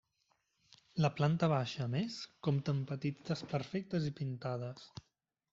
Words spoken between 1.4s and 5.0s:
baixa a més, compta amb petits desperfectes i pintades.